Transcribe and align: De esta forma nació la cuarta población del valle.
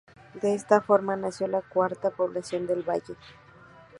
De 0.41 0.55
esta 0.55 0.81
forma 0.81 1.15
nació 1.15 1.45
la 1.47 1.61
cuarta 1.61 2.09
población 2.09 2.65
del 2.65 2.81
valle. 2.81 3.13